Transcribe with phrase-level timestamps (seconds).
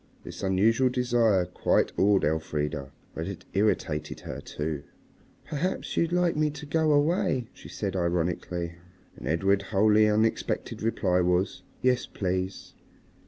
[0.23, 2.91] This unusual desire quite awed Elfrida.
[3.13, 4.81] But it irritated her too.
[5.45, 8.77] "Perhaps you'd like me to go away," she said ironically.
[9.15, 12.73] And Edred's wholly unexpected reply was, "Yes, please."